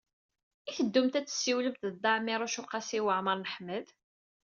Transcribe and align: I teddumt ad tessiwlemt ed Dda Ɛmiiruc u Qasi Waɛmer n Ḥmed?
I 0.69 0.71
teddumt 0.77 1.17
ad 1.19 1.25
tessiwlemt 1.27 1.83
ed 1.87 1.93
Dda 1.95 2.11
Ɛmiiruc 2.19 2.55
u 2.61 2.63
Qasi 2.71 2.99
Waɛmer 3.05 3.35
n 3.37 3.49
Ḥmed? 3.53 3.87